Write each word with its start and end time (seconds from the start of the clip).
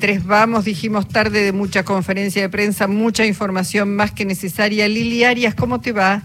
Tres 0.00 0.24
vamos, 0.24 0.64
dijimos 0.64 1.08
tarde 1.08 1.42
de 1.42 1.50
mucha 1.50 1.82
conferencia 1.82 2.40
de 2.40 2.48
prensa, 2.48 2.86
mucha 2.86 3.26
información 3.26 3.96
más 3.96 4.12
que 4.12 4.24
necesaria. 4.24 4.86
Lili 4.86 5.24
Arias, 5.24 5.56
¿cómo 5.56 5.80
te 5.80 5.90
va? 5.90 6.22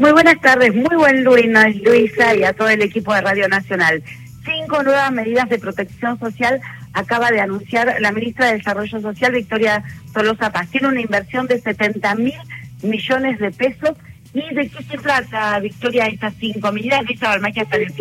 Muy 0.00 0.10
buenas 0.10 0.40
tardes, 0.40 0.74
muy 0.74 0.96
buen 0.96 1.22
lunes, 1.22 1.80
Luisa, 1.84 2.34
y 2.34 2.42
a 2.42 2.52
todo 2.54 2.68
el 2.70 2.82
equipo 2.82 3.14
de 3.14 3.20
Radio 3.20 3.46
Nacional. 3.46 4.02
Cinco 4.44 4.82
nuevas 4.82 5.12
medidas 5.12 5.48
de 5.48 5.60
protección 5.60 6.18
social 6.18 6.60
acaba 6.92 7.30
de 7.30 7.40
anunciar 7.40 7.94
la 8.00 8.10
ministra 8.10 8.46
de 8.46 8.58
Desarrollo 8.58 9.00
Social, 9.00 9.30
Victoria 9.30 9.84
Tolosa 10.12 10.50
Paz. 10.50 10.68
Tiene 10.70 10.88
una 10.88 11.00
inversión 11.00 11.46
de 11.46 11.60
70 11.60 12.16
mil 12.16 12.34
millones 12.82 13.38
de 13.38 13.52
pesos. 13.52 13.92
¿Y 14.32 14.52
de 14.56 14.68
qué 14.68 14.82
se 14.82 14.98
trata, 14.98 15.56
Victoria, 15.60 16.06
estas 16.06 16.34
cinco 16.40 16.72
medidas? 16.72 17.04
Luisa 17.04 17.28
Balmaquia 17.28 17.62
está 17.62 17.76
en 17.76 17.82
el 17.82 17.92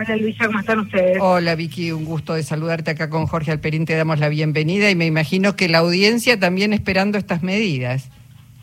Hola 0.00 0.16
Luisa, 0.16 0.46
¿cómo 0.46 0.60
están 0.60 0.78
ustedes? 0.78 1.18
Hola 1.20 1.54
Vicky, 1.54 1.92
un 1.92 2.06
gusto 2.06 2.32
de 2.32 2.42
saludarte 2.42 2.90
acá 2.90 3.10
con 3.10 3.26
Jorge 3.26 3.50
Alperín, 3.50 3.84
te 3.84 3.94
damos 3.94 4.18
la 4.18 4.30
bienvenida 4.30 4.88
y 4.88 4.94
me 4.94 5.04
imagino 5.04 5.56
que 5.56 5.68
la 5.68 5.78
audiencia 5.78 6.40
también 6.40 6.72
esperando 6.72 7.18
estas 7.18 7.42
medidas. 7.42 8.10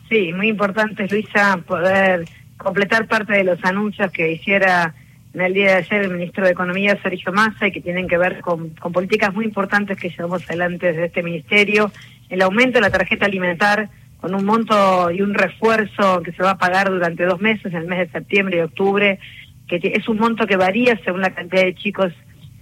Sí, 0.09 0.33
muy 0.33 0.47
importante 0.47 1.07
Luisa 1.07 1.59
poder 1.67 2.27
completar 2.57 3.07
parte 3.07 3.33
de 3.33 3.43
los 3.43 3.63
anuncios 3.63 4.11
que 4.11 4.31
hiciera 4.31 4.95
en 5.35 5.41
el 5.41 5.53
día 5.53 5.67
de 5.67 5.73
ayer 5.73 6.01
el 6.05 6.13
ministro 6.13 6.43
de 6.43 6.53
Economía 6.53 6.97
Sergio 7.03 7.31
Massa 7.31 7.67
y 7.67 7.71
que 7.71 7.81
tienen 7.81 8.07
que 8.07 8.17
ver 8.17 8.39
con, 8.41 8.69
con 8.69 8.91
políticas 8.91 9.31
muy 9.31 9.45
importantes 9.45 9.99
que 9.99 10.09
llevamos 10.09 10.43
adelante 10.49 10.87
desde 10.87 11.05
este 11.05 11.21
ministerio, 11.21 11.91
el 12.29 12.41
aumento 12.41 12.79
de 12.79 12.81
la 12.81 12.89
tarjeta 12.89 13.27
alimentar 13.27 13.91
con 14.19 14.33
un 14.33 14.43
monto 14.43 15.11
y 15.11 15.21
un 15.21 15.35
refuerzo 15.35 16.23
que 16.23 16.31
se 16.31 16.41
va 16.41 16.51
a 16.51 16.57
pagar 16.57 16.89
durante 16.89 17.25
dos 17.25 17.39
meses, 17.39 17.67
en 17.67 17.75
el 17.75 17.87
mes 17.87 17.99
de 17.99 18.11
septiembre 18.11 18.57
y 18.57 18.61
octubre, 18.61 19.19
que 19.67 19.79
es 19.83 20.07
un 20.07 20.17
monto 20.17 20.47
que 20.47 20.57
varía 20.57 20.99
según 21.03 21.21
la 21.21 21.33
cantidad 21.33 21.63
de 21.63 21.75
chicos 21.75 22.13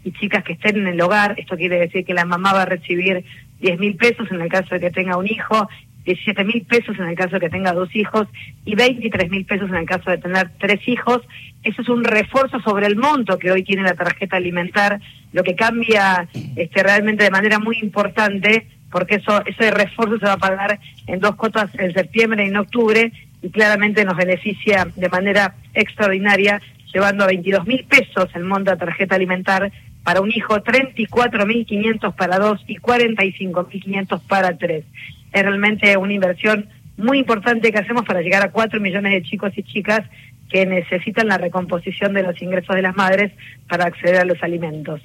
y 0.03 0.11
chicas 0.13 0.43
que 0.43 0.53
estén 0.53 0.77
en 0.77 0.87
el 0.87 1.01
hogar. 1.01 1.35
Esto 1.37 1.57
quiere 1.57 1.79
decir 1.79 2.05
que 2.05 2.13
la 2.13 2.25
mamá 2.25 2.53
va 2.53 2.63
a 2.63 2.65
recibir 2.65 3.25
10 3.59 3.79
mil 3.79 3.95
pesos 3.95 4.29
en 4.31 4.41
el 4.41 4.49
caso 4.49 4.75
de 4.75 4.81
que 4.81 4.91
tenga 4.91 5.17
un 5.17 5.27
hijo, 5.27 5.67
17 6.05 6.43
mil 6.43 6.61
pesos 6.65 6.97
en 6.99 7.05
el 7.05 7.15
caso 7.15 7.31
de 7.31 7.39
que 7.39 7.49
tenga 7.49 7.73
dos 7.73 7.93
hijos 7.95 8.27
y 8.63 8.75
23 8.75 9.29
mil 9.29 9.45
pesos 9.45 9.69
en 9.69 9.75
el 9.75 9.85
caso 9.85 10.11
de 10.11 10.19
tener 10.19 10.51
tres 10.59 10.87
hijos. 10.87 11.21
Eso 11.63 11.81
es 11.81 11.89
un 11.89 12.03
refuerzo 12.03 12.59
sobre 12.61 12.85
el 12.85 12.95
monto 12.95 13.39
que 13.39 13.51
hoy 13.51 13.63
tiene 13.63 13.81
la 13.81 13.95
tarjeta 13.95 14.37
alimentar, 14.37 14.99
lo 15.33 15.43
que 15.43 15.55
cambia 15.55 16.27
este, 16.55 16.83
realmente 16.83 17.23
de 17.23 17.31
manera 17.31 17.59
muy 17.59 17.79
importante 17.79 18.67
porque 18.91 19.15
eso 19.15 19.43
ese 19.45 19.71
refuerzo 19.71 20.19
se 20.19 20.25
va 20.25 20.33
a 20.33 20.37
pagar 20.37 20.79
en 21.07 21.19
dos 21.19 21.35
cuotas 21.35 21.69
en 21.79 21.93
septiembre 21.93 22.45
y 22.45 22.49
en 22.49 22.55
octubre 22.55 23.11
y 23.41 23.49
claramente 23.49 24.05
nos 24.05 24.15
beneficia 24.15 24.87
de 24.95 25.09
manera 25.09 25.55
extraordinaria 25.73 26.61
llevando 26.95 27.25
a 27.25 27.27
22 27.27 27.67
mil 27.67 27.83
pesos 27.83 28.29
el 28.35 28.45
monto 28.45 28.71
de 28.71 28.77
tarjeta 28.77 29.15
alimentar 29.15 29.69
para 30.05 30.21
un 30.21 30.31
hijo, 30.31 30.61
34 30.61 31.45
mil 31.45 31.65
500 31.65 32.15
para 32.15 32.39
dos 32.39 32.63
y 32.67 32.77
45 32.77 33.67
mil 33.69 33.83
500 33.83 34.21
para 34.21 34.57
tres. 34.57 34.85
Es 35.33 35.43
realmente 35.43 35.97
una 35.97 36.13
inversión 36.13 36.69
muy 36.95 37.19
importante 37.19 37.73
que 37.73 37.79
hacemos 37.79 38.05
para 38.05 38.21
llegar 38.21 38.43
a 38.43 38.51
4 38.51 38.79
millones 38.79 39.11
de 39.11 39.23
chicos 39.23 39.51
y 39.57 39.63
chicas 39.63 40.03
que 40.49 40.65
necesitan 40.65 41.27
la 41.27 41.37
recomposición 41.37 42.13
de 42.13 42.23
los 42.23 42.41
ingresos 42.41 42.73
de 42.73 42.81
las 42.81 42.95
madres 42.95 43.33
para 43.67 43.87
acceder 43.87 44.21
a 44.21 44.25
los 44.25 44.41
alimentos. 44.41 45.01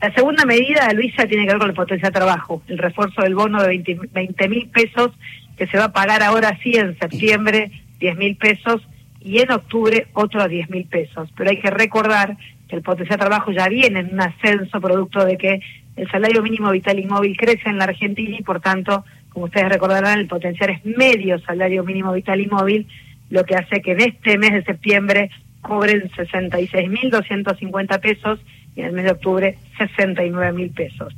La 0.00 0.14
segunda 0.14 0.44
medida, 0.44 0.92
Luisa, 0.92 1.26
tiene 1.26 1.44
que 1.44 1.52
ver 1.54 1.58
con 1.58 1.70
el 1.70 1.74
potencial 1.74 2.12
de 2.12 2.18
trabajo, 2.20 2.62
el 2.68 2.78
refuerzo 2.78 3.22
del 3.22 3.34
bono 3.34 3.60
de 3.64 3.82
20 4.12 4.48
mil 4.48 4.68
pesos 4.68 5.10
que 5.58 5.66
se 5.66 5.76
va 5.76 5.86
a 5.86 5.92
pagar 5.92 6.22
ahora 6.22 6.56
sí 6.62 6.70
en 6.76 6.96
septiembre, 7.00 7.72
10 7.98 8.16
mil 8.16 8.36
pesos 8.36 8.80
y 9.26 9.40
en 9.40 9.50
octubre 9.50 10.06
otros 10.12 10.48
10 10.48 10.70
mil 10.70 10.84
pesos. 10.86 11.28
Pero 11.36 11.50
hay 11.50 11.60
que 11.60 11.70
recordar 11.70 12.36
que 12.68 12.76
el 12.76 12.82
potencial 12.82 13.18
de 13.18 13.26
trabajo 13.26 13.50
ya 13.50 13.68
viene 13.68 14.00
en 14.00 14.12
un 14.12 14.20
ascenso 14.20 14.80
producto 14.80 15.24
de 15.24 15.36
que 15.36 15.60
el 15.96 16.08
salario 16.10 16.42
mínimo 16.42 16.70
vital 16.70 16.98
y 16.98 17.06
móvil 17.06 17.36
crece 17.36 17.68
en 17.68 17.78
la 17.78 17.84
Argentina 17.84 18.36
y 18.38 18.42
por 18.42 18.60
tanto, 18.60 19.04
como 19.30 19.46
ustedes 19.46 19.68
recordarán, 19.68 20.20
el 20.20 20.28
potencial 20.28 20.70
es 20.70 20.84
medio 20.84 21.40
salario 21.40 21.82
mínimo 21.82 22.12
vital 22.12 22.40
y 22.40 22.46
móvil, 22.46 22.86
lo 23.28 23.44
que 23.44 23.56
hace 23.56 23.82
que 23.82 23.92
en 23.92 24.00
este 24.02 24.38
mes 24.38 24.52
de 24.52 24.62
septiembre 24.62 25.30
cobren 25.60 26.08
66.250 26.10 28.00
pesos 28.00 28.38
y 28.76 28.80
en 28.80 28.86
el 28.86 28.92
mes 28.92 29.04
de 29.06 29.10
octubre 29.10 29.58
69.000 29.78 30.72
pesos. 30.72 31.14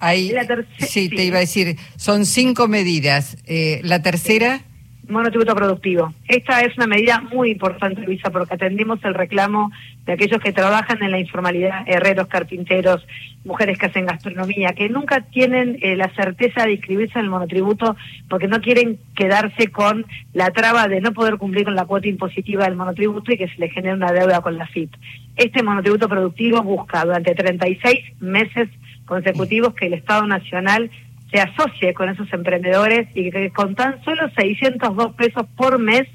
Ahí, 0.00 0.32
sí, 0.78 1.08
te 1.08 1.24
iba 1.24 1.38
a 1.38 1.40
decir, 1.40 1.76
son 1.96 2.24
cinco 2.24 2.68
medidas. 2.68 3.36
Eh, 3.46 3.80
¿La 3.82 4.00
tercera? 4.00 4.62
Monotributo 5.08 5.54
productivo. 5.54 6.12
Esta 6.26 6.60
es 6.60 6.76
una 6.76 6.86
medida 6.86 7.20
muy 7.20 7.50
importante, 7.50 8.02
Luisa, 8.02 8.30
porque 8.30 8.54
atendimos 8.54 9.02
el 9.04 9.14
reclamo 9.14 9.70
de 10.04 10.12
aquellos 10.12 10.40
que 10.40 10.52
trabajan 10.52 11.02
en 11.02 11.10
la 11.10 11.18
informalidad, 11.18 11.82
herreros, 11.86 12.28
carpinteros, 12.28 13.06
mujeres 13.44 13.78
que 13.78 13.86
hacen 13.86 14.06
gastronomía, 14.06 14.72
que 14.74 14.88
nunca 14.88 15.22
tienen 15.22 15.78
eh, 15.80 15.96
la 15.96 16.08
certeza 16.14 16.64
de 16.64 16.72
inscribirse 16.72 17.18
en 17.18 17.24
el 17.24 17.30
monotributo 17.30 17.96
porque 18.28 18.48
no 18.48 18.60
quieren 18.60 18.98
quedarse 19.14 19.68
con 19.68 20.06
la 20.32 20.50
traba 20.50 20.88
de 20.88 21.00
no 21.00 21.12
poder 21.12 21.36
cumplir 21.36 21.64
con 21.64 21.74
la 21.74 21.86
cuota 21.86 22.08
impositiva 22.08 22.64
del 22.64 22.76
monotributo 22.76 23.32
y 23.32 23.38
que 23.38 23.48
se 23.48 23.58
les 23.58 23.72
genere 23.72 23.94
una 23.94 24.12
deuda 24.12 24.40
con 24.40 24.58
la 24.58 24.66
FIP. 24.66 24.94
Este 25.36 25.62
monotributo 25.62 26.08
productivo 26.08 26.62
busca 26.62 27.04
durante 27.04 27.34
36 27.34 28.20
meses 28.20 28.68
consecutivos 29.06 29.74
que 29.74 29.86
el 29.86 29.94
Estado 29.94 30.26
Nacional 30.26 30.90
se 31.30 31.40
asocie 31.40 31.94
con 31.94 32.08
esos 32.08 32.32
emprendedores 32.32 33.08
y 33.14 33.30
que 33.30 33.50
con 33.50 33.74
tan 33.74 34.02
solo 34.04 34.30
602 34.36 35.14
pesos 35.14 35.46
por 35.56 35.78
mes 35.78 36.08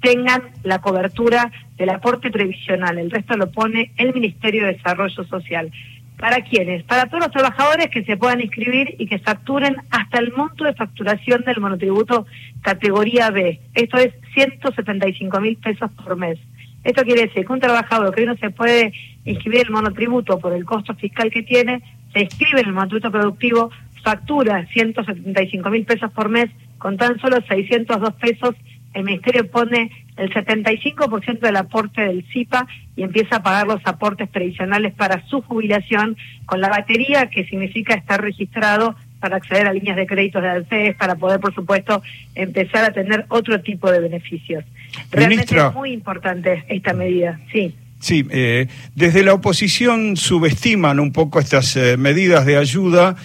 tengan 0.00 0.42
la 0.62 0.80
cobertura 0.80 1.50
del 1.76 1.90
aporte 1.90 2.30
previsional. 2.30 2.98
El 2.98 3.10
resto 3.10 3.36
lo 3.36 3.50
pone 3.50 3.92
el 3.96 4.14
Ministerio 4.14 4.66
de 4.66 4.74
Desarrollo 4.74 5.24
Social. 5.24 5.70
¿Para 6.18 6.42
quiénes? 6.42 6.82
Para 6.82 7.06
todos 7.06 7.20
los 7.20 7.32
trabajadores 7.32 7.88
que 7.88 8.04
se 8.04 8.18
puedan 8.18 8.42
inscribir 8.42 8.94
y 8.98 9.06
que 9.06 9.18
facturen 9.18 9.76
hasta 9.90 10.18
el 10.18 10.32
monto 10.32 10.64
de 10.64 10.74
facturación 10.74 11.42
del 11.44 11.60
monotributo 11.60 12.26
categoría 12.60 13.30
B. 13.30 13.58
Esto 13.74 13.96
es 13.96 14.12
175 14.34 15.40
mil 15.40 15.56
pesos 15.56 15.90
por 15.92 16.16
mes. 16.16 16.38
Esto 16.84 17.04
quiere 17.04 17.22
decir 17.22 17.46
que 17.46 17.52
un 17.52 17.60
trabajador 17.60 18.14
que 18.14 18.22
hoy 18.22 18.26
no 18.26 18.36
se 18.36 18.50
puede 18.50 18.92
inscribir 19.24 19.62
el 19.66 19.70
monotributo 19.70 20.38
por 20.38 20.52
el 20.52 20.64
costo 20.64 20.94
fiscal 20.94 21.30
que 21.30 21.42
tiene, 21.42 21.82
se 22.12 22.20
inscribe 22.20 22.60
en 22.60 22.68
el 22.68 22.72
monotributo 22.74 23.10
productivo, 23.10 23.70
factura 24.02 24.66
175 24.72 25.70
mil 25.70 25.84
pesos 25.84 26.10
por 26.12 26.28
mes, 26.28 26.50
con 26.78 26.96
tan 26.96 27.18
solo 27.20 27.38
602 27.46 28.14
pesos, 28.14 28.54
el 28.94 29.04
Ministerio 29.04 29.48
pone 29.48 29.90
el 30.16 30.32
75% 30.32 31.40
del 31.40 31.56
aporte 31.56 32.02
del 32.02 32.24
CIPA 32.32 32.66
y 32.96 33.02
empieza 33.02 33.36
a 33.36 33.42
pagar 33.42 33.66
los 33.66 33.80
aportes 33.84 34.28
previsionales 34.28 34.92
para 34.94 35.24
su 35.28 35.42
jubilación 35.42 36.16
con 36.44 36.60
la 36.60 36.68
batería 36.68 37.30
que 37.30 37.44
significa 37.46 37.94
estar 37.94 38.20
registrado 38.20 38.96
para 39.20 39.36
acceder 39.36 39.66
a 39.66 39.72
líneas 39.72 39.96
de 39.96 40.06
créditos 40.06 40.42
de 40.42 40.48
ANSES, 40.48 40.96
para 40.96 41.14
poder, 41.14 41.40
por 41.40 41.54
supuesto, 41.54 42.02
empezar 42.34 42.84
a 42.84 42.92
tener 42.92 43.26
otro 43.28 43.60
tipo 43.60 43.90
de 43.90 44.00
beneficios. 44.00 44.64
Realmente 45.10 45.56
es 45.56 45.74
muy 45.74 45.92
importante 45.92 46.64
esta 46.68 46.94
medida, 46.94 47.38
sí. 47.52 47.74
Sí, 48.00 48.26
eh, 48.30 48.66
desde 48.94 49.22
la 49.22 49.34
oposición 49.34 50.16
subestiman 50.16 50.98
un 51.00 51.12
poco 51.12 51.38
estas 51.38 51.76
eh, 51.76 51.98
medidas 51.98 52.46
de 52.46 52.56
ayuda 52.56 53.16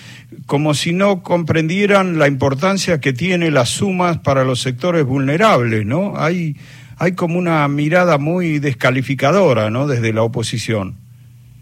como 0.46 0.74
si 0.74 0.94
no 0.94 1.24
comprendieran 1.24 2.20
la 2.20 2.28
importancia 2.28 3.00
que 3.00 3.14
tiene 3.14 3.52
las 3.52 3.70
sumas 3.70 4.20
para 4.20 4.44
los 4.44 4.62
sectores 4.62 5.04
vulnerables, 5.06 5.86
¿no? 5.86 6.14
Hay, 6.18 6.56
hay 6.98 7.14
como 7.14 7.38
una 7.38 7.68
mirada 7.68 8.18
muy 8.18 8.60
descalificadora, 8.60 9.70
¿no? 9.70 9.88
Desde 9.88 10.14
la 10.14 10.24
oposición. 10.24 10.96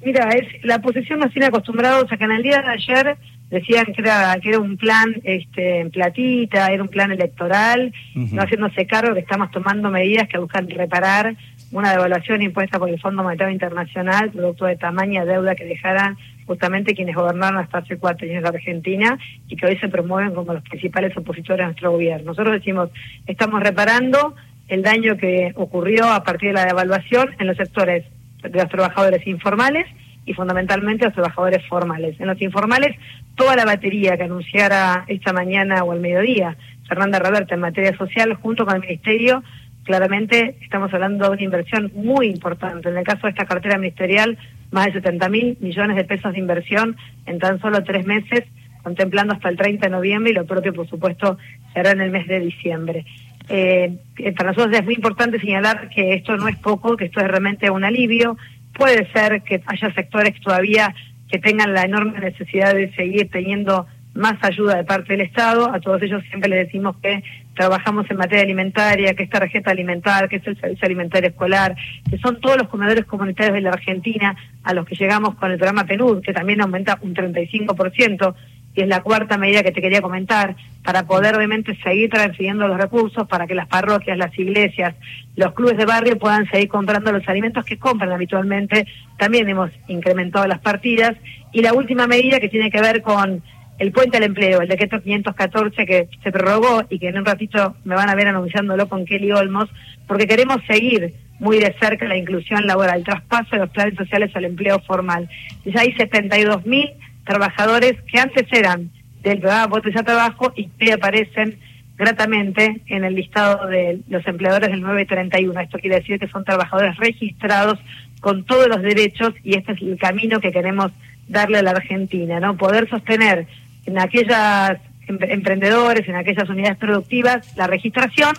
Mira, 0.04 0.30
es, 0.30 0.64
la 0.64 0.78
oposición 0.78 1.20
nos 1.20 1.32
tiene 1.32 1.48
acostumbrados 1.48 2.12
a 2.12 2.18
que 2.18 2.24
en 2.26 2.32
el 2.32 2.44
día 2.44 2.62
de 2.62 2.70
ayer 2.70 3.18
decían 3.50 3.86
que 3.86 4.02
era, 4.02 4.36
que 4.42 4.50
era 4.50 4.60
un 4.60 4.78
plan 4.78 5.16
este, 5.24 5.80
en 5.80 5.92
platita, 5.92 6.68
era 6.68 6.82
un 6.82 6.90
plan 6.90 7.12
electoral, 7.12 7.94
no 8.16 8.42
haciéndose 8.42 8.88
cargo 8.88 9.14
que 9.14 9.22
estamos 9.22 9.52
tomando 9.52 9.90
medidas 9.90 10.28
que 10.28 10.40
buscan 10.40 10.68
reparar 10.70 11.36
una 11.72 11.92
devaluación 11.92 12.42
impuesta 12.42 12.80
por 12.80 12.90
el 12.90 13.00
Fondo 13.00 13.24
Monetario 13.24 13.54
Internacional, 13.54 14.32
producto 14.32 14.66
de 14.66 14.76
tamaña 14.76 15.24
deuda 15.24 15.56
que 15.56 15.66
dejaran 15.66 16.18
justamente 16.46 16.96
quienes 16.96 17.16
gobernaron 17.16 17.60
hasta 17.60 17.80
hace 17.80 17.98
cuatro 17.98 18.28
años 18.28 18.44
la 18.44 18.50
Argentina 18.50 19.18
y 19.48 19.56
que 19.56 19.66
hoy 19.66 19.78
se 19.78 19.90
promueven 19.90 20.34
como 20.34 20.54
los 20.54 20.64
principales 20.64 21.16
opositores 21.18 21.64
a 21.64 21.68
nuestro 21.68 21.92
gobierno. 21.92 22.26
Nosotros 22.28 22.54
decimos, 22.54 22.90
estamos 23.28 23.62
reparando 23.62 24.36
el 24.68 24.82
daño 24.82 25.18
que 25.18 25.52
ocurrió 25.56 26.12
a 26.12 26.24
partir 26.24 26.50
de 26.50 26.56
la 26.56 26.66
devaluación 26.66 27.30
en 27.40 27.48
los 27.48 27.58
sectores 27.58 28.06
de 28.42 28.60
los 28.60 28.70
trabajadores 28.70 29.26
informales 29.28 29.86
y 30.26 30.34
fundamentalmente 30.34 31.06
los 31.06 31.14
trabajadores 31.14 31.66
formales. 31.68 32.20
En 32.20 32.28
los 32.28 32.42
informales, 32.42 32.98
toda 33.36 33.56
la 33.56 33.66
batería 33.66 34.18
que 34.18 34.24
anunciara 34.24 35.06
esta 35.08 35.34
mañana 35.34 35.84
o 35.84 35.92
al 35.92 36.00
mediodía 36.00 36.56
Fernanda 36.88 37.20
Roberta 37.20 37.56
en 37.56 37.62
materia 37.62 37.96
social, 37.98 38.34
junto 38.36 38.66
con 38.66 38.76
el 38.76 38.82
Ministerio, 38.82 39.44
claramente 39.84 40.58
estamos 40.62 40.94
hablando 40.94 41.26
de 41.26 41.32
una 41.32 41.44
inversión 41.44 41.92
muy 41.96 42.28
importante. 42.28 42.90
En 42.90 42.98
el 42.98 43.04
caso 43.04 43.22
de 43.24 43.32
esta 43.32 43.46
cartera 43.46 43.78
ministerial, 43.78 44.38
más 44.74 44.88
de 44.88 44.94
70 44.94 45.30
mil 45.30 45.58
millones 45.62 45.96
de 45.96 46.04
pesos 46.04 46.34
de 46.34 46.40
inversión 46.40 46.98
en 47.26 47.40
tan 47.40 47.62
solo 47.62 47.84
tres 47.84 48.06
meses, 48.06 48.44
contemplando 48.82 49.34
hasta 49.34 49.48
el 49.48 49.56
30 49.56 49.86
de 49.86 49.92
noviembre 49.92 50.32
y 50.32 50.36
lo 50.36 50.46
propio, 50.46 50.74
por 50.74 50.90
supuesto, 50.90 51.38
será 51.74 51.92
en 51.92 52.02
el 52.02 52.12
mes 52.12 52.28
de 52.28 52.40
diciembre. 52.40 53.06
Eh, 53.50 53.98
para 54.36 54.52
nosotros 54.52 54.76
es 54.76 54.84
muy 54.84 54.96
importante 54.96 55.40
señalar 55.40 55.90
que 55.90 56.16
esto 56.16 56.36
no 56.38 56.48
es 56.48 56.58
poco, 56.58 56.98
que 56.98 57.06
esto 57.06 57.20
es 57.22 57.28
realmente 57.28 57.70
un 57.70 57.84
alivio. 57.84 58.36
Puede 58.74 59.10
ser 59.14 59.44
que 59.44 59.62
haya 59.66 59.94
sectores 59.94 60.40
todavía 60.42 60.94
que 61.30 61.40
tengan 61.40 61.74
la 61.74 61.84
enorme 61.84 62.20
necesidad 62.20 62.74
de 62.74 62.94
seguir 62.94 63.30
teniendo 63.30 63.86
más 64.14 64.36
ayuda 64.42 64.76
de 64.76 64.84
parte 64.84 65.14
del 65.14 65.22
Estado. 65.22 65.74
A 65.74 65.80
todos 65.80 66.02
ellos 66.02 66.24
siempre 66.30 66.50
les 66.50 66.66
decimos 66.66 66.96
que 67.02 67.24
trabajamos 67.54 68.10
en 68.10 68.18
materia 68.18 68.44
alimentaria, 68.44 69.14
que 69.14 69.24
esta 69.24 69.40
tarjeta 69.40 69.72
alimentar, 69.72 70.28
que 70.30 70.38
es 70.38 70.48
el 70.48 70.60
servicio 70.60 70.86
alimentario 70.86 71.30
escolar, 71.30 71.76
que 72.10 72.18
son 72.18 72.40
todos 72.40 72.58
los 72.58 72.68
comedores 72.68 73.06
comunitarios 73.06 73.54
de 73.54 73.62
la 73.62 73.72
Argentina 73.72 74.36
a 74.64 74.74
los 74.74 74.86
que 74.86 74.96
llegamos 74.96 75.36
con 75.36 75.52
el 75.52 75.58
programa 75.58 75.86
PNUD, 75.86 76.22
que 76.22 76.34
también 76.34 76.62
aumenta 76.62 76.98
un 77.02 77.14
35%, 77.14 78.36
y 78.76 78.82
es 78.82 78.88
la 78.88 79.02
cuarta 79.02 79.38
medida 79.38 79.62
que 79.62 79.72
te 79.72 79.82
quería 79.82 80.02
comentar, 80.02 80.56
para 80.84 81.06
poder 81.06 81.36
obviamente 81.36 81.78
seguir 81.84 82.10
transfiriendo 82.10 82.68
los 82.68 82.78
recursos, 82.78 83.28
para 83.28 83.46
que 83.46 83.56
las 83.56 83.68
parroquias, 83.68 84.18
las 84.18 84.38
iglesias, 84.38 84.96
los 85.36 85.54
clubes 85.54 85.78
de 85.78 85.86
barrio 85.86 86.18
puedan 86.18 86.50
seguir 86.50 86.70
comprando 86.70 87.12
los 87.12 87.28
alimentos 87.28 87.66
que 87.66 87.78
compran 87.78 88.12
habitualmente. 88.12 88.88
También 89.18 89.48
hemos 89.48 89.72
incrementado 89.88 90.46
las 90.48 90.60
partidas. 90.60 91.16
Y 91.52 91.62
la 91.62 91.74
última 91.74 92.08
medida 92.08 92.40
que 92.40 92.50
tiene 92.50 92.72
que 92.72 92.82
ver 92.82 93.02
con 93.02 93.44
el 93.80 93.92
puente 93.92 94.18
al 94.18 94.24
empleo, 94.24 94.62
el 94.62 94.70
decreto 94.70 95.02
514 95.02 95.86
que 95.86 96.08
se 96.24 96.32
prorrogó 96.32 96.84
y 96.90 97.00
que 97.00 97.10
en 97.10 97.18
un 97.18 97.26
ratito 97.26 97.76
me 97.84 97.96
van 97.96 98.10
a 98.10 98.16
ver 98.16 98.28
anunciándolo 98.28 98.88
con 98.88 99.06
Kelly 99.06 99.32
Olmos, 99.32 99.70
porque 100.08 100.28
queremos 100.28 100.58
seguir 100.68 101.14
muy 101.40 101.60
de 101.60 101.76
cerca 101.80 102.08
la 102.08 102.18
inclusión 102.18 102.66
laboral, 102.68 103.00
el 103.00 103.04
traspaso 103.04 103.50
de 103.52 103.60
los 103.60 103.70
planes 103.70 103.96
sociales 103.96 104.32
al 104.36 104.46
empleo 104.46 104.80
formal. 104.80 105.30
Ya 105.66 105.82
hay 105.82 105.94
72 105.94 106.66
mil 106.66 106.90
trabajadores 107.26 107.96
que 108.04 108.20
antes 108.20 108.46
eran 108.52 108.90
del 109.22 109.40
programa 109.40 109.70
Potencial 109.70 110.06
Trabajo 110.06 110.54
y 110.56 110.68
que 110.68 110.94
aparecen 110.94 111.58
gratamente 111.98 112.82
en 112.88 113.04
el 113.04 113.16
listado 113.16 113.68
de 113.68 114.00
los 114.10 114.26
empleadores 114.28 114.70
del 114.70 114.82
931. 114.82 115.60
Esto 115.60 115.80
quiere 115.80 115.98
decir 115.98 116.20
que 116.20 116.28
son 116.28 116.44
trabajadores 116.44 116.98
registrados 116.98 117.80
con 118.20 118.44
todos 118.46 118.68
los 118.68 118.82
derechos 118.82 119.34
y 119.44 119.58
este 119.58 119.74
es 119.74 119.82
el 119.82 119.98
camino 119.98 120.40
que 120.40 120.52
queremos 120.52 120.92
darle 121.28 121.60
a 121.60 121.64
la 121.64 121.72
Argentina, 121.72 122.40
¿no? 122.40 122.58
Poder 122.58 122.90
sostener 122.90 123.48
en 123.86 124.00
aquellas 124.00 124.80
emprendedores, 125.08 126.08
en 126.08 126.16
aquellas 126.16 126.50
unidades 126.50 126.78
productivas, 126.78 127.56
la 127.58 127.68
registración, 127.68 128.34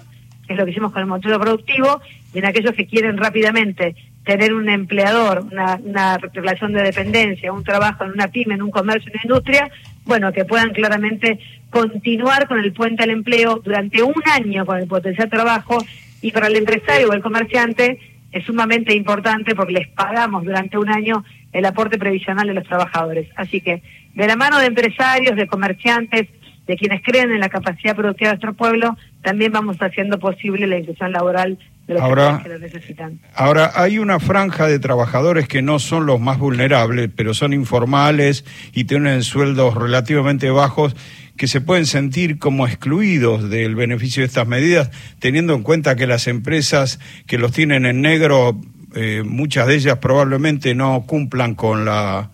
que 0.47 0.55
es 0.55 0.59
lo 0.59 0.65
que 0.65 0.73
hicimos 0.73 0.93
con 0.93 1.03
el 1.03 1.07
modelo 1.07 1.39
productivo, 1.39 2.01
y 2.33 2.39
en 2.39 2.47
aquellos 2.47 2.73
que 2.75 2.87
quieren 2.87 3.17
rápidamente 3.17 3.95
tener 4.25 4.55
un 4.55 4.69
empleador, 4.69 5.45
una, 5.53 5.79
una 5.83 6.19
relación 6.19 6.73
de 6.73 6.83
dependencia, 6.83 7.53
un 7.53 7.63
trabajo 7.63 8.05
en 8.05 8.13
una 8.13 8.29
pyme, 8.29 8.55
en 8.55 8.63
un 8.63 8.71
comercio, 8.71 9.11
en 9.11 9.17
una 9.17 9.23
industria, 9.25 9.71
bueno, 10.05 10.33
que 10.33 10.45
puedan 10.45 10.73
claramente 10.73 11.39
continuar 11.71 12.47
con 12.47 12.59
el 12.59 12.73
puente 12.73 13.03
al 13.03 13.11
empleo 13.11 13.61
durante 13.63 14.03
un 14.03 14.15
año 14.27 14.65
con 14.65 14.79
el 14.79 14.87
potencial 14.87 15.29
trabajo 15.29 15.79
y 16.23 16.31
para 16.31 16.47
el 16.47 16.57
empresario 16.57 17.09
o 17.09 17.13
el 17.13 17.23
comerciante 17.23 17.99
es 18.33 18.45
sumamente 18.45 18.95
importante 18.95 19.55
porque 19.55 19.73
les 19.73 19.89
pagamos 19.89 20.45
durante 20.45 20.79
un 20.79 20.89
año 20.89 21.25
el 21.55 21.65
aporte 21.65 21.97
previsional 21.97 22.47
de 22.47 22.53
los 22.53 22.65
trabajadores. 22.65 23.29
Así 23.37 23.63
que 23.63 23.83
de 24.15 24.27
la 24.27 24.37
mano 24.37 24.59
de 24.59 24.67
empresarios, 24.67 25.37
de 25.37 25.47
comerciantes, 25.47 26.29
de 26.67 26.77
quienes 26.77 27.03
creen 27.03 27.31
en 27.31 27.41
la 27.41 27.49
capacidad 27.49 27.95
productiva 27.95 28.31
de 28.31 28.35
nuestro 28.35 28.55
pueblo, 28.55 28.97
también 29.23 29.53
vamos 29.53 29.77
haciendo 29.81 30.19
posible 30.19 30.67
la 30.67 30.79
inclusión 30.79 31.13
laboral 31.13 31.59
de 31.87 31.95
los 31.95 32.03
ahora, 32.03 32.41
que 32.43 32.49
lo 32.49 32.59
necesitan. 32.59 33.21
Ahora, 33.35 33.71
hay 33.75 33.99
una 33.99 34.19
franja 34.19 34.67
de 34.67 34.79
trabajadores 34.79 35.47
que 35.47 35.63
no 35.63 35.79
son 35.79 36.07
los 36.07 36.21
más 36.21 36.39
vulnerables, 36.39 37.11
pero 37.15 37.35
son 37.35 37.53
informales 37.53 38.45
y 38.73 38.85
tienen 38.85 39.23
sueldos 39.23 39.75
relativamente 39.75 40.51
bajos 40.51 40.97
que 41.37 41.47
se 41.47 41.61
pueden 41.61 41.87
sentir 41.87 42.39
como 42.39 42.67
excluidos 42.67 43.51
del 43.51 43.75
beneficio 43.75 44.23
de 44.23 44.27
estas 44.27 44.47
medidas, 44.47 44.91
teniendo 45.19 45.55
en 45.55 45.63
cuenta 45.63 45.97
que 45.97 46.07
las 46.07 46.27
empresas 46.29 47.01
que 47.27 47.39
los 47.39 47.53
tienen 47.53 47.87
en 47.87 48.01
negro, 48.01 48.61
eh, 48.95 49.23
muchas 49.25 49.67
de 49.67 49.75
ellas 49.75 49.99
probablemente 49.99 50.75
no 50.75 51.05
cumplan 51.07 51.55
con 51.55 51.85
la 51.85 52.31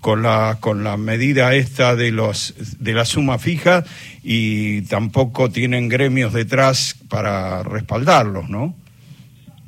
con 0.00 0.22
la 0.22 0.58
con 0.60 0.84
la 0.84 0.96
medida 0.96 1.54
esta 1.54 1.96
de 1.96 2.12
los 2.12 2.54
de 2.78 2.92
la 2.92 3.04
suma 3.04 3.38
fija 3.38 3.84
y 4.22 4.82
tampoco 4.82 5.50
tienen 5.50 5.88
gremios 5.88 6.32
detrás 6.32 6.96
para 7.08 7.62
respaldarlos, 7.62 8.48
¿no? 8.48 8.74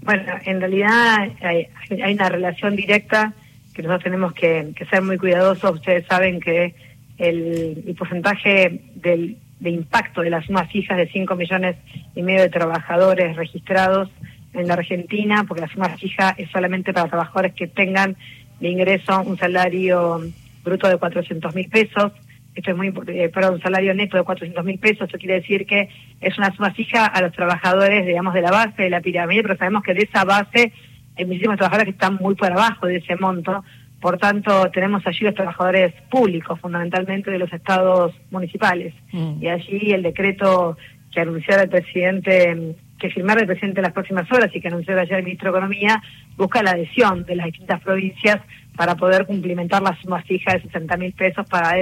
Bueno, 0.02 0.32
en 0.44 0.60
realidad 0.60 1.28
hay, 1.42 1.68
hay 2.02 2.14
una 2.14 2.28
relación 2.28 2.74
directa 2.74 3.34
que 3.74 3.82
nosotros 3.82 4.04
tenemos 4.04 4.32
que, 4.32 4.72
que, 4.74 4.86
ser 4.86 5.02
muy 5.02 5.18
cuidadosos. 5.18 5.74
Ustedes 5.74 6.06
saben 6.06 6.40
que 6.40 6.74
el, 7.18 7.94
porcentaje 7.98 8.80
del, 8.94 9.36
de 9.60 9.70
impacto 9.70 10.22
de 10.22 10.30
las 10.30 10.46
sumas 10.46 10.70
fijas 10.70 10.96
de 10.96 11.08
5 11.08 11.36
millones 11.36 11.76
y 12.14 12.22
medio 12.22 12.42
de 12.42 12.48
trabajadores 12.48 13.36
registrados 13.36 14.10
en 14.52 14.66
la 14.66 14.74
Argentina, 14.74 15.44
porque 15.46 15.62
la 15.62 15.68
suma 15.68 15.88
fija 15.90 16.34
es 16.36 16.50
solamente 16.50 16.92
para 16.92 17.08
trabajadores 17.08 17.54
que 17.54 17.66
tengan 17.66 18.16
de 18.60 18.68
ingreso 18.68 19.22
un 19.22 19.38
salario 19.38 20.20
bruto 20.64 20.88
de 20.88 20.96
400 20.96 21.54
mil 21.54 21.68
pesos, 21.68 22.12
esto 22.54 22.72
es 22.72 22.76
muy 22.76 22.88
importante, 22.88 23.24
eh, 23.24 23.28
para 23.28 23.50
un 23.50 23.60
salario 23.60 23.94
neto 23.94 24.16
de 24.16 24.24
400 24.24 24.64
mil 24.64 24.78
pesos, 24.78 25.02
esto 25.02 25.18
quiere 25.18 25.34
decir 25.34 25.66
que 25.66 25.88
es 26.20 26.36
una 26.36 26.54
suma 26.54 26.72
fija 26.72 27.06
a 27.06 27.22
los 27.22 27.32
trabajadores, 27.32 28.04
digamos, 28.06 28.34
de 28.34 28.42
la 28.42 28.50
base 28.50 28.82
de 28.82 28.90
la 28.90 29.00
pirámide, 29.00 29.42
pero 29.42 29.56
sabemos 29.56 29.82
que 29.82 29.94
de 29.94 30.02
esa 30.02 30.24
base 30.24 30.72
hay 31.16 31.24
muchísimos 31.24 31.56
trabajadores 31.56 31.86
que 31.86 31.92
están 31.92 32.16
muy 32.16 32.34
por 32.34 32.52
abajo 32.52 32.86
de 32.86 32.96
ese 32.96 33.16
monto, 33.16 33.64
por 34.00 34.18
tanto 34.18 34.70
tenemos 34.70 35.06
allí 35.06 35.24
los 35.24 35.34
trabajadores 35.34 35.92
públicos, 36.10 36.58
fundamentalmente 36.58 37.30
de 37.30 37.38
los 37.38 37.52
estados 37.52 38.14
municipales, 38.30 38.94
mm. 39.12 39.42
y 39.42 39.48
allí 39.48 39.92
el 39.92 40.02
decreto 40.02 40.76
que 41.12 41.20
anunció 41.20 41.56
el 41.56 41.68
presidente 41.68 42.76
que 43.00 43.10
firmar 43.10 43.40
el 43.40 43.46
presidente 43.46 43.80
en 43.80 43.84
las 43.84 43.92
próximas 43.92 44.30
horas 44.30 44.50
y 44.54 44.60
que 44.60 44.68
anunció 44.68 44.98
ayer 44.98 45.18
el 45.18 45.24
ministro 45.24 45.50
de 45.50 45.58
Economía, 45.58 46.02
busca 46.36 46.62
la 46.62 46.72
adhesión 46.72 47.24
de 47.24 47.34
las 47.34 47.46
distintas 47.46 47.80
provincias 47.80 48.40
para 48.76 48.94
poder 48.94 49.26
cumplimentar 49.26 49.82
la 49.82 49.96
suma 50.00 50.22
fija 50.22 50.52
de 50.52 50.62
60 50.62 50.96
mil 50.96 51.12
pesos 51.12 51.46
para 51.48 51.76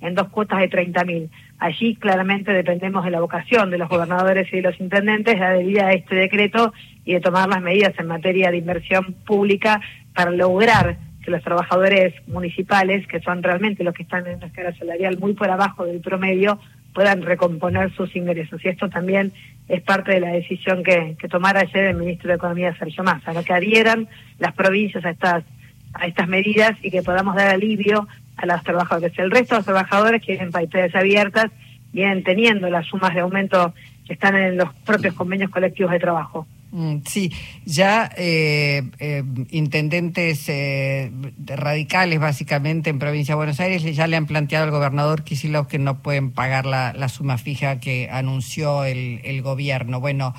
en 0.00 0.14
dos 0.14 0.28
cuotas 0.28 0.60
de 0.60 0.68
30 0.68 1.04
mil. 1.04 1.30
Allí 1.58 1.96
claramente 1.96 2.52
dependemos 2.52 3.04
de 3.04 3.10
la 3.10 3.20
vocación 3.20 3.70
de 3.70 3.78
los 3.78 3.88
gobernadores 3.88 4.46
y 4.52 4.56
de 4.56 4.62
los 4.62 4.78
intendentes 4.78 5.38
de 5.38 5.44
adherir 5.44 5.80
a 5.80 5.92
este 5.92 6.14
decreto 6.14 6.74
y 7.04 7.14
de 7.14 7.20
tomar 7.20 7.48
las 7.48 7.62
medidas 7.62 7.94
en 7.98 8.06
materia 8.06 8.50
de 8.50 8.58
inversión 8.58 9.14
pública 9.24 9.80
para 10.14 10.30
lograr 10.30 10.98
que 11.24 11.30
los 11.30 11.42
trabajadores 11.42 12.14
municipales, 12.28 13.06
que 13.06 13.20
son 13.20 13.42
realmente 13.42 13.82
los 13.82 13.94
que 13.94 14.02
están 14.02 14.26
en 14.26 14.36
una 14.36 14.46
escala 14.46 14.76
salarial 14.76 15.18
muy 15.18 15.32
por 15.32 15.50
abajo 15.50 15.84
del 15.84 16.00
promedio, 16.00 16.60
puedan 16.94 17.22
recomponer 17.22 17.92
sus 17.94 18.14
ingresos. 18.14 18.64
Y 18.64 18.68
esto 18.68 18.88
también 18.88 19.32
es 19.68 19.82
parte 19.82 20.12
de 20.12 20.20
la 20.20 20.30
decisión 20.30 20.82
que, 20.82 21.16
que 21.18 21.28
tomara 21.28 21.60
ayer 21.60 21.84
el 21.84 21.96
ministro 21.96 22.28
de 22.28 22.36
Economía, 22.36 22.76
Sergio 22.78 23.02
Massa, 23.02 23.32
¿no? 23.32 23.42
que 23.42 23.52
adhieran 23.52 24.08
las 24.38 24.54
provincias 24.54 25.04
a 25.04 25.10
estas, 25.10 25.44
a 25.94 26.06
estas 26.06 26.28
medidas 26.28 26.72
y 26.82 26.90
que 26.90 27.02
podamos 27.02 27.34
dar 27.34 27.48
alivio 27.48 28.06
a 28.36 28.46
los 28.46 28.62
trabajadores. 28.62 29.18
El 29.18 29.30
resto 29.30 29.54
de 29.54 29.58
los 29.60 29.66
trabajadores 29.66 30.22
que 30.22 30.34
en 30.34 30.52
países 30.52 30.94
abiertas 30.94 31.46
vienen 31.92 32.22
teniendo 32.22 32.68
las 32.68 32.86
sumas 32.86 33.14
de 33.14 33.20
aumento 33.20 33.74
que 34.06 34.12
están 34.12 34.36
en 34.36 34.56
los 34.56 34.72
propios 34.84 35.14
convenios 35.14 35.50
colectivos 35.50 35.92
de 35.92 35.98
trabajo. 35.98 36.46
Mm, 36.72 36.98
sí, 37.06 37.32
ya 37.64 38.10
eh, 38.16 38.82
eh, 38.98 39.22
intendentes 39.50 40.48
eh, 40.48 41.12
radicales 41.46 42.18
básicamente 42.18 42.90
en 42.90 42.98
provincia 42.98 43.32
de 43.32 43.36
Buenos 43.36 43.60
Aires 43.60 43.84
ya 43.94 44.06
le 44.08 44.16
han 44.16 44.26
planteado 44.26 44.64
al 44.64 44.72
gobernador 44.72 45.22
Kicillof 45.22 45.68
que 45.68 45.78
no 45.78 46.02
pueden 46.02 46.32
pagar 46.32 46.66
la, 46.66 46.92
la 46.92 47.08
suma 47.08 47.38
fija 47.38 47.78
que 47.78 48.08
anunció 48.10 48.84
el, 48.84 49.20
el 49.24 49.42
gobierno. 49.42 50.00
Bueno, 50.00 50.34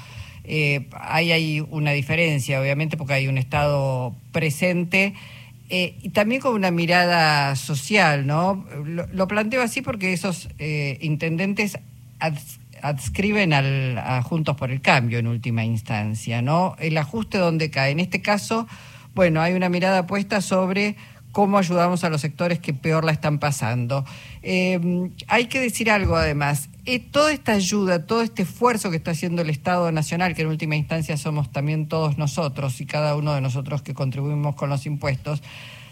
hay 0.91 1.31
ahí 1.31 1.65
una 1.72 1.91
diferencia, 1.91 2.62
obviamente, 2.62 2.96
porque 2.96 3.13
hay 3.13 3.27
un 3.27 3.38
Estado 3.38 4.15
presente. 4.31 5.13
y 5.69 6.10
también 6.10 6.39
con 6.39 6.53
una 6.53 6.72
mirada 6.72 7.55
social, 7.57 8.25
¿no? 8.25 8.65
Lo 8.86 9.27
planteo 9.27 9.62
así 9.62 9.81
porque 9.81 10.13
esos 10.13 10.48
intendentes 11.01 11.77
adscriben 12.81 13.53
al, 13.53 13.98
a 13.98 14.22
Juntos 14.22 14.55
por 14.55 14.72
el 14.72 14.81
Cambio 14.81 15.19
en 15.19 15.27
última 15.27 15.63
instancia, 15.63 16.41
¿no? 16.41 16.75
El 16.79 16.98
ajuste 16.98 17.38
donde 17.38 17.69
cae. 17.69 17.91
En 17.91 18.00
este 18.00 18.22
caso, 18.22 18.67
bueno, 19.15 19.41
hay 19.41 19.53
una 19.53 19.69
mirada 19.69 20.07
puesta 20.07 20.41
sobre 20.41 20.96
cómo 21.31 21.57
ayudamos 21.57 22.03
a 22.03 22.10
los 22.10 22.22
sectores 22.22 22.60
que 22.60 22.74
peor 22.74 23.03
la 23.05 23.12
están 23.12 23.38
pasando. 23.38 24.05
Eh, 24.41 25.12
hay 25.27 25.46
que 25.46 25.60
decir 25.60 25.91
algo 25.91 26.15
además, 26.15 26.69
eh, 26.86 27.00
toda 27.00 27.31
esta 27.31 27.51
ayuda, 27.51 28.05
todo 28.05 28.22
este 28.22 28.41
esfuerzo 28.41 28.89
que 28.89 28.98
está 28.98 29.12
haciendo 29.12 29.41
el 29.41 29.50
Estado 29.50 29.91
Nacional, 29.91 30.34
que 30.34 30.41
en 30.41 30.48
última 30.48 30.75
instancia 30.75 31.15
somos 31.17 31.51
también 31.51 31.88
todos 31.88 32.17
nosotros 32.17 32.81
y 32.81 32.86
cada 32.86 33.15
uno 33.15 33.34
de 33.34 33.41
nosotros 33.41 33.81
que 33.81 33.93
contribuimos 33.93 34.55
con 34.55 34.69
los 34.69 34.86
impuestos, 34.86 35.43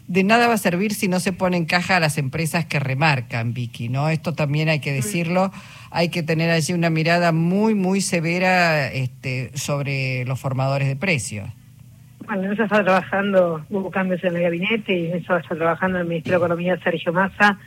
de 0.07 0.23
nada 0.23 0.47
va 0.47 0.53
a 0.53 0.57
servir 0.57 0.93
si 0.93 1.07
no 1.07 1.19
se 1.19 1.33
pone 1.33 1.57
en 1.57 1.65
caja 1.65 1.97
a 1.97 1.99
las 1.99 2.17
empresas 2.17 2.65
que 2.65 2.79
remarcan, 2.79 3.53
Vicky, 3.53 3.89
¿no? 3.89 4.09
Esto 4.09 4.33
también 4.33 4.69
hay 4.69 4.79
que 4.79 4.91
decirlo, 4.91 5.51
hay 5.91 6.09
que 6.09 6.23
tener 6.23 6.51
allí 6.51 6.73
una 6.73 6.89
mirada 6.89 7.31
muy, 7.31 7.73
muy 7.73 8.01
severa 8.01 8.91
este, 8.91 9.51
sobre 9.57 10.25
los 10.25 10.39
formadores 10.39 10.87
de 10.87 10.95
precios. 10.95 11.49
Bueno, 12.25 12.51
eso 12.51 12.63
está 12.63 12.83
trabajando, 12.83 13.63
hubo 13.69 13.91
cambios 13.91 14.23
en 14.23 14.35
el 14.35 14.43
gabinete 14.43 14.97
y 14.97 15.11
eso 15.11 15.37
está 15.37 15.55
trabajando 15.55 15.99
el 15.99 16.05
Ministerio 16.05 16.39
de 16.39 16.45
Economía 16.45 16.79
Sergio 16.83 17.13
Massa 17.13 17.59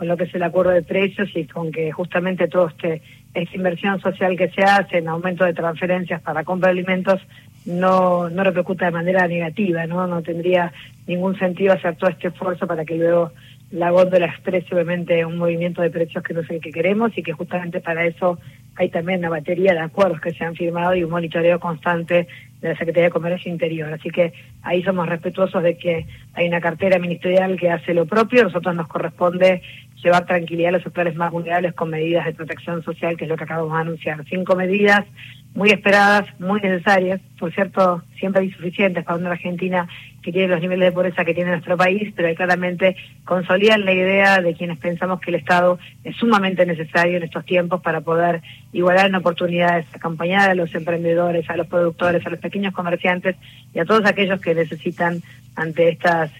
con 0.00 0.08
lo 0.08 0.16
que 0.16 0.24
es 0.24 0.34
el 0.34 0.42
acuerdo 0.42 0.70
de 0.70 0.82
precios 0.82 1.28
y 1.34 1.44
con 1.44 1.70
que 1.70 1.92
justamente 1.92 2.48
todo 2.48 2.68
este 2.68 3.02
esta 3.34 3.54
inversión 3.54 4.00
social 4.00 4.34
que 4.34 4.48
se 4.48 4.62
hace 4.62 4.96
en 4.96 5.08
aumento 5.08 5.44
de 5.44 5.52
transferencias 5.52 6.22
para 6.22 6.42
compra 6.42 6.72
de 6.72 6.78
alimentos 6.78 7.20
no, 7.64 8.30
no 8.30 8.44
repercuta 8.44 8.86
de 8.86 8.92
manera 8.92 9.26
negativa, 9.28 9.86
¿no? 9.86 10.06
No 10.06 10.22
tendría 10.22 10.72
ningún 11.06 11.38
sentido 11.38 11.74
hacer 11.74 11.96
todo 11.96 12.10
este 12.10 12.28
esfuerzo 12.28 12.66
para 12.66 12.84
que 12.84 12.96
luego 12.96 13.32
la 13.70 13.90
góndola 13.90 14.26
exprese 14.26 14.74
obviamente 14.74 15.24
un 15.24 15.38
movimiento 15.38 15.80
de 15.80 15.90
precios 15.90 16.24
que 16.24 16.34
no 16.34 16.40
es 16.40 16.50
el 16.50 16.60
que 16.60 16.72
queremos 16.72 17.16
y 17.16 17.22
que 17.22 17.32
justamente 17.32 17.80
para 17.80 18.04
eso 18.04 18.38
hay 18.74 18.88
también 18.88 19.20
una 19.20 19.28
batería 19.28 19.72
de 19.72 19.80
acuerdos 19.80 20.20
que 20.20 20.32
se 20.32 20.44
han 20.44 20.56
firmado 20.56 20.94
y 20.94 21.04
un 21.04 21.10
monitoreo 21.10 21.60
constante 21.60 22.26
de 22.60 22.68
la 22.68 22.76
Secretaría 22.76 23.04
de 23.04 23.10
Comercio 23.10 23.50
Interior. 23.50 23.92
Así 23.92 24.10
que 24.10 24.32
ahí 24.62 24.82
somos 24.82 25.08
respetuosos 25.08 25.62
de 25.62 25.76
que 25.76 26.06
hay 26.34 26.48
una 26.48 26.60
cartera 26.60 26.98
ministerial 26.98 27.56
que 27.56 27.70
hace 27.70 27.94
lo 27.94 28.06
propio, 28.06 28.40
a 28.40 28.44
nosotros 28.44 28.74
nos 28.74 28.88
corresponde 28.88 29.62
llevar 30.02 30.26
tranquilidad 30.26 30.70
a 30.70 30.72
los 30.72 30.82
sectores 30.82 31.14
más 31.14 31.30
vulnerables 31.30 31.74
con 31.74 31.90
medidas 31.90 32.24
de 32.24 32.32
protección 32.32 32.82
social, 32.82 33.16
que 33.16 33.24
es 33.24 33.30
lo 33.30 33.36
que 33.36 33.44
acabamos 33.44 33.72
de 33.72 33.80
anunciar. 33.80 34.24
Cinco 34.28 34.56
medidas 34.56 35.04
muy 35.54 35.70
esperadas, 35.70 36.26
muy 36.38 36.60
necesarias, 36.60 37.20
por 37.38 37.52
cierto, 37.52 38.02
siempre 38.18 38.44
insuficientes 38.44 39.04
para 39.04 39.18
una 39.18 39.32
Argentina 39.32 39.88
que 40.22 40.32
tiene 40.32 40.48
los 40.48 40.60
niveles 40.60 40.88
de 40.88 40.92
pobreza 40.92 41.24
que 41.24 41.34
tiene 41.34 41.50
nuestro 41.50 41.76
país, 41.76 42.12
pero 42.14 42.32
claramente 42.34 42.94
consolidan 43.24 43.84
la 43.84 43.92
idea 43.92 44.40
de 44.40 44.54
quienes 44.54 44.78
pensamos 44.78 45.20
que 45.20 45.30
el 45.30 45.36
Estado 45.36 45.78
es 46.04 46.14
sumamente 46.16 46.66
necesario 46.66 47.16
en 47.16 47.22
estos 47.22 47.44
tiempos 47.44 47.80
para 47.80 48.02
poder 48.02 48.42
igualar 48.72 49.06
en 49.06 49.14
oportunidades, 49.14 49.86
acompañar 49.92 50.50
a 50.50 50.54
los 50.54 50.74
emprendedores, 50.74 51.48
a 51.48 51.56
los 51.56 51.66
productores, 51.66 52.24
a 52.26 52.30
los 52.30 52.38
pequeños 52.38 52.74
comerciantes 52.74 53.36
y 53.74 53.78
a 53.78 53.84
todos 53.84 54.04
aquellos 54.04 54.40
que 54.40 54.54
necesitan 54.54 55.22
ante 55.56 55.88
estas 55.88 56.30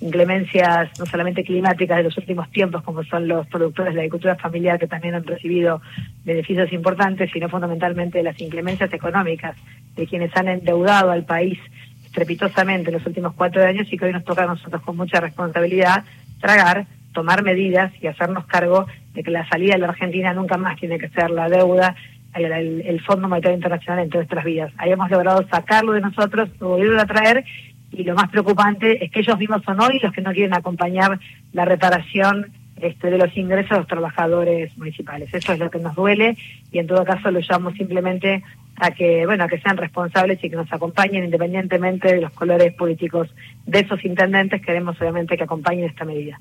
inclemencias 0.00 0.98
no 0.98 1.04
solamente 1.04 1.44
climáticas 1.44 1.98
de 1.98 2.04
los 2.04 2.16
últimos 2.16 2.50
tiempos, 2.50 2.82
como 2.82 3.04
son 3.04 3.28
los 3.28 3.46
productores 3.48 3.92
de 3.92 3.96
la 3.96 4.02
agricultura 4.02 4.36
familiar 4.36 4.78
que 4.78 4.86
también 4.86 5.14
han 5.14 5.24
recibido 5.24 5.82
beneficios 6.24 6.72
importantes, 6.72 7.30
sino 7.32 7.48
fundamentalmente 7.48 8.22
las 8.22 8.40
inclemencias 8.40 8.59
económicas 8.68 9.56
de 9.96 10.06
quienes 10.06 10.34
han 10.36 10.48
endeudado 10.48 11.10
al 11.10 11.24
país 11.24 11.58
estrepitosamente 12.04 12.90
en 12.90 12.96
los 12.96 13.06
últimos 13.06 13.34
cuatro 13.34 13.64
años 13.64 13.86
y 13.90 13.96
que 13.96 14.04
hoy 14.04 14.12
nos 14.12 14.24
toca 14.24 14.44
a 14.44 14.46
nosotros 14.46 14.82
con 14.82 14.96
mucha 14.96 15.20
responsabilidad 15.20 16.04
tragar, 16.40 16.86
tomar 17.12 17.42
medidas 17.42 17.92
y 18.00 18.06
hacernos 18.06 18.46
cargo 18.46 18.86
de 19.14 19.22
que 19.22 19.30
la 19.30 19.48
salida 19.48 19.74
de 19.74 19.80
la 19.80 19.88
Argentina 19.88 20.32
nunca 20.32 20.56
más 20.56 20.78
tiene 20.78 20.98
que 20.98 21.08
ser 21.10 21.30
la 21.30 21.48
deuda, 21.48 21.94
el, 22.34 22.80
el 22.80 23.00
Fondo 23.00 23.28
Monetario 23.28 23.56
Internacional 23.56 24.04
en 24.04 24.10
todas 24.10 24.26
nuestras 24.26 24.44
vidas. 24.44 24.72
Hayamos 24.78 25.10
logrado 25.10 25.46
sacarlo 25.48 25.92
de 25.92 26.00
nosotros, 26.00 26.48
volverlo 26.58 27.00
a 27.00 27.06
traer 27.06 27.44
y 27.92 28.04
lo 28.04 28.14
más 28.14 28.28
preocupante 28.30 29.04
es 29.04 29.10
que 29.10 29.20
ellos 29.20 29.38
mismos 29.38 29.62
son 29.64 29.80
hoy 29.80 29.98
los 30.02 30.12
que 30.12 30.22
no 30.22 30.32
quieren 30.32 30.54
acompañar 30.54 31.18
la 31.52 31.64
reparación 31.64 32.52
este, 32.80 33.10
de 33.10 33.18
los 33.18 33.36
ingresos 33.36 33.70
de 33.70 33.76
los 33.76 33.86
trabajadores 33.86 34.76
municipales. 34.76 35.32
Eso 35.32 35.52
es 35.52 35.58
lo 35.58 35.70
que 35.70 35.78
nos 35.78 35.94
duele 35.94 36.36
y 36.72 36.78
en 36.78 36.86
todo 36.86 37.04
caso 37.04 37.30
lo 37.30 37.40
llamo 37.40 37.70
simplemente 37.72 38.42
a 38.76 38.92
que 38.92 39.26
bueno 39.26 39.44
a 39.44 39.48
que 39.48 39.60
sean 39.60 39.76
responsables 39.76 40.42
y 40.42 40.48
que 40.48 40.56
nos 40.56 40.72
acompañen 40.72 41.24
independientemente 41.24 42.14
de 42.14 42.20
los 42.20 42.32
colores 42.32 42.72
políticos 42.74 43.28
de 43.66 43.80
esos 43.80 44.04
intendentes. 44.04 44.62
Queremos 44.62 45.00
obviamente 45.00 45.36
que 45.36 45.44
acompañen 45.44 45.84
esta 45.84 46.04
medida. 46.04 46.40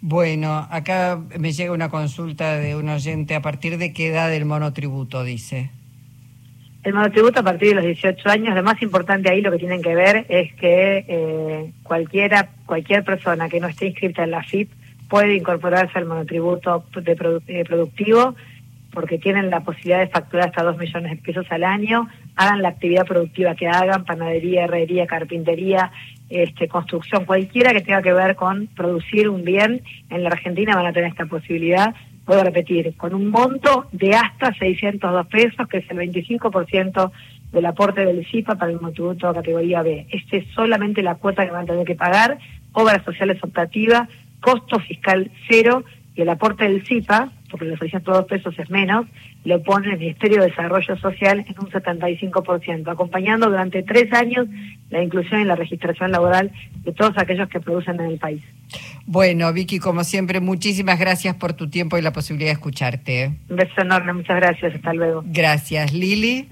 Bueno 0.00 0.66
acá 0.70 1.20
me 1.38 1.52
llega 1.52 1.72
una 1.72 1.88
consulta 1.88 2.56
de 2.56 2.76
un 2.76 2.88
oyente. 2.88 3.34
A 3.34 3.42
partir 3.42 3.78
de 3.78 3.92
qué 3.92 4.08
edad 4.08 4.32
el 4.34 4.44
monotributo 4.44 5.24
dice 5.24 5.70
el 6.84 6.94
monotributo 6.94 7.40
a 7.40 7.42
partir 7.42 7.68
de 7.68 7.74
los 7.74 7.84
18 7.84 8.28
años. 8.28 8.54
Lo 8.54 8.62
más 8.62 8.80
importante 8.82 9.30
ahí 9.30 9.40
lo 9.40 9.50
que 9.50 9.58
tienen 9.58 9.82
que 9.82 9.94
ver 9.94 10.24
es 10.28 10.52
que 10.54 11.04
eh, 11.08 11.72
cualquiera 11.82 12.50
cualquier 12.66 13.04
persona 13.04 13.48
que 13.48 13.60
no 13.60 13.68
esté 13.68 13.86
inscrita 13.86 14.24
en 14.24 14.30
la 14.30 14.42
FIP 14.42 14.70
puede 15.08 15.36
incorporarse 15.36 15.98
al 15.98 16.06
monotributo 16.06 16.84
de 16.94 17.40
eh, 17.48 17.64
productivo 17.64 18.34
porque 18.92 19.18
tienen 19.18 19.50
la 19.50 19.60
posibilidad 19.60 20.00
de 20.00 20.08
facturar 20.08 20.48
hasta 20.48 20.62
2 20.62 20.78
millones 20.78 21.10
de 21.12 21.16
pesos 21.18 21.46
al 21.50 21.62
año, 21.62 22.08
hagan 22.36 22.62
la 22.62 22.70
actividad 22.70 23.06
productiva 23.06 23.54
que 23.54 23.68
hagan, 23.68 24.04
panadería, 24.04 24.64
herrería, 24.64 25.06
carpintería, 25.06 25.92
este, 26.28 26.68
construcción, 26.68 27.24
cualquiera 27.24 27.72
que 27.72 27.80
tenga 27.80 28.02
que 28.02 28.12
ver 28.12 28.34
con 28.34 28.66
producir 28.68 29.28
un 29.28 29.44
bien, 29.44 29.82
en 30.10 30.22
la 30.22 30.30
Argentina 30.30 30.74
van 30.74 30.86
a 30.86 30.92
tener 30.92 31.10
esta 31.10 31.26
posibilidad, 31.26 31.94
puedo 32.24 32.42
repetir, 32.42 32.96
con 32.96 33.14
un 33.14 33.28
monto 33.28 33.86
de 33.92 34.14
hasta 34.14 34.52
602 34.54 35.26
pesos, 35.28 35.68
que 35.68 35.78
es 35.78 35.90
el 35.90 35.98
25% 35.98 37.10
del 37.52 37.66
aporte 37.66 38.04
del 38.04 38.26
CIPA 38.26 38.56
para 38.56 38.70
el 38.72 38.80
monotributo 38.80 39.32
categoría 39.32 39.82
B. 39.82 40.06
Este 40.10 40.38
es 40.38 40.46
solamente 40.54 41.02
la 41.02 41.14
cuota 41.14 41.44
que 41.44 41.52
van 41.52 41.64
a 41.64 41.66
tener 41.66 41.86
que 41.86 41.94
pagar, 41.94 42.38
obras 42.72 43.02
sociales 43.04 43.38
optativas, 43.42 44.08
costo 44.40 44.78
fiscal 44.80 45.30
cero 45.48 45.84
y 46.14 46.22
el 46.22 46.28
aporte 46.30 46.64
del 46.64 46.84
CIPA, 46.84 47.32
porque 47.48 47.66
los 47.66 47.78
602 47.78 48.24
pesos 48.26 48.58
es 48.58 48.68
menos, 48.70 49.06
lo 49.44 49.62
pone 49.62 49.92
el 49.92 49.98
Ministerio 49.98 50.40
de 50.40 50.48
Desarrollo 50.48 50.96
Social 50.96 51.44
en 51.46 51.54
un 51.58 51.70
75%, 51.70 52.90
acompañando 52.90 53.48
durante 53.48 53.84
tres 53.84 54.12
años 54.12 54.48
la 54.90 55.02
inclusión 55.02 55.42
y 55.42 55.44
la 55.44 55.54
registración 55.54 56.10
laboral 56.10 56.50
de 56.82 56.92
todos 56.92 57.16
aquellos 57.16 57.48
que 57.48 57.60
producen 57.60 58.00
en 58.00 58.06
el 58.06 58.18
país. 58.18 58.42
Bueno, 59.06 59.52
Vicky, 59.52 59.78
como 59.78 60.02
siempre, 60.02 60.40
muchísimas 60.40 60.98
gracias 60.98 61.36
por 61.36 61.52
tu 61.52 61.70
tiempo 61.70 61.96
y 61.96 62.02
la 62.02 62.12
posibilidad 62.12 62.50
de 62.50 62.54
escucharte. 62.54 63.38
Un 63.48 63.56
beso 63.56 63.80
enorme, 63.80 64.12
muchas 64.12 64.36
gracias, 64.36 64.74
hasta 64.74 64.92
luego. 64.92 65.22
Gracias, 65.24 65.92
Lili. 65.92 66.48